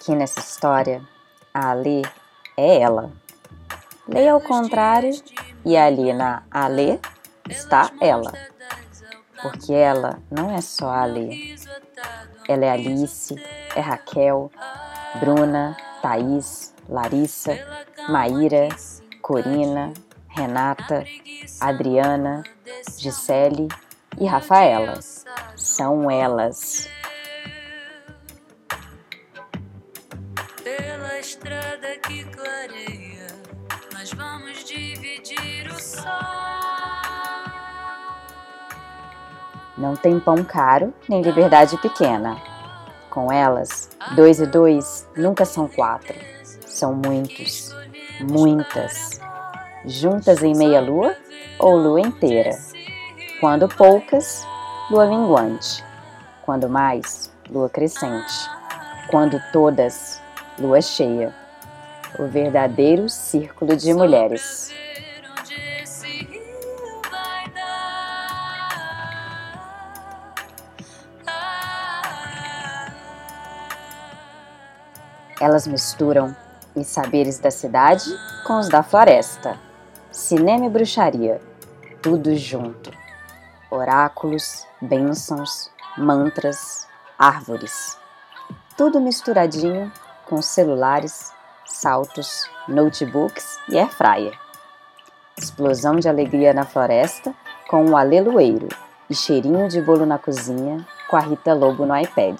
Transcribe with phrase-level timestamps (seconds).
[0.00, 1.02] Aqui nessa história,
[1.52, 2.02] a Alê
[2.56, 3.10] é ela.
[4.06, 5.10] Leia ao contrário
[5.64, 7.00] e ali na Alê
[7.50, 8.32] está ela.
[9.42, 11.56] Porque ela não é só a Alê.
[12.46, 13.34] Ela é Alice,
[13.74, 14.52] é Raquel,
[15.18, 17.58] Bruna, Thaís, Larissa,
[18.08, 18.68] Maíra,
[19.20, 19.92] Corina,
[20.28, 21.04] Renata,
[21.60, 22.44] Adriana,
[22.96, 23.66] Gisele
[24.16, 25.00] e Rafaela.
[25.56, 26.88] São elas.
[31.20, 33.26] Estrada que clareia,
[33.92, 36.04] nós vamos dividir o sol.
[39.76, 42.36] Não tem pão caro nem liberdade pequena.
[43.10, 46.14] Com elas, dois e dois nunca são quatro,
[46.64, 47.74] são muitos,
[48.20, 49.20] muitas.
[49.84, 51.16] Juntas em meia lua
[51.58, 52.56] ou lua inteira.
[53.40, 54.46] Quando poucas,
[54.88, 55.84] lua minguante.
[56.42, 58.48] Quando mais, lua crescente.
[59.10, 60.22] Quando todas,
[60.58, 61.34] lua cheia.
[62.18, 64.72] O verdadeiro círculo de mulheres.
[75.40, 76.34] Elas misturam
[76.74, 78.10] os saberes da cidade
[78.46, 79.56] com os da floresta.
[80.10, 81.40] Cinema e bruxaria,
[82.02, 82.90] tudo junto
[83.70, 86.86] oráculos, bênçãos, mantras,
[87.18, 87.98] árvores.
[88.76, 89.92] Tudo misturadinho
[90.28, 91.32] com celulares,
[91.64, 94.38] saltos, notebooks e airfryer.
[95.36, 97.34] Explosão de alegria na floresta
[97.68, 98.68] com o um alelueiro
[99.08, 102.38] e cheirinho de bolo na cozinha com a Rita Lobo no iPad.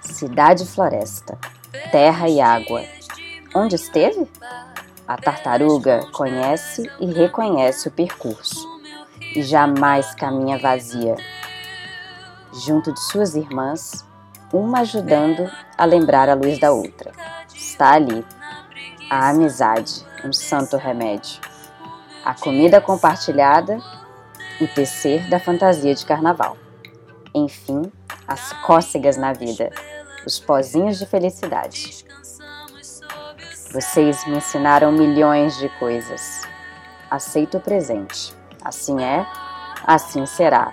[0.00, 1.36] Cidade Floresta,
[1.90, 2.82] terra e água.
[3.54, 4.28] Onde esteve?
[5.06, 8.74] A tartaruga conhece e reconhece o percurso
[9.34, 11.16] e jamais caminha vazia.
[12.54, 14.04] Junto de suas irmãs,
[14.52, 17.10] uma ajudando a lembrar a luz da outra.
[17.52, 18.24] Está ali.
[19.10, 21.40] A amizade, um santo remédio.
[22.24, 23.78] A comida compartilhada,
[24.60, 26.56] o tecer da fantasia de carnaval.
[27.34, 27.90] Enfim,
[28.26, 29.70] as cócegas na vida,
[30.24, 32.04] os pozinhos de felicidade.
[33.72, 36.42] Vocês me ensinaram milhões de coisas.
[37.10, 38.32] Aceito o presente.
[38.64, 39.26] Assim é,
[39.84, 40.72] assim será.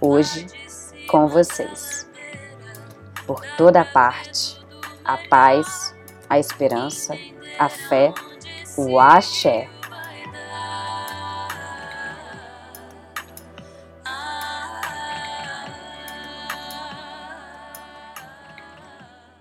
[0.00, 0.46] Hoje,
[1.14, 2.08] com vocês.
[3.24, 4.60] Por toda parte,
[5.04, 5.94] a paz,
[6.28, 7.16] a esperança,
[7.56, 8.12] a fé,
[8.76, 9.70] o axé.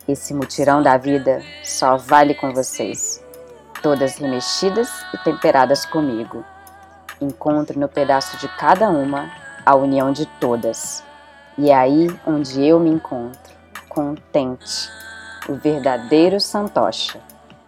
[0.08, 3.26] Esse mutirão da vida só vale com vocês,
[3.82, 6.46] todas remexidas e temperadas comigo.
[7.20, 9.32] Encontro no pedaço de cada uma
[9.66, 11.04] a união de todas.
[11.58, 13.54] E é aí onde eu me encontro,
[13.88, 14.90] contente,
[15.48, 17.20] o verdadeiro Santocha.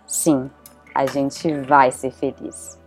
[0.08, 0.50] Sim,
[0.94, 2.80] a gente vai ser feliz.